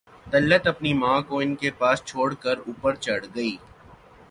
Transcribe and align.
طلعت 0.25 0.67
اپنی 0.67 0.93
ماں 1.01 1.19
کو 1.27 1.39
ان 1.39 1.55
کے 1.61 1.69
پاس 1.79 2.03
چھوڑ 2.05 2.33
کر 2.43 2.55
اوپر 2.67 2.95
چڑھ 3.05 3.25
گئی 3.35 3.55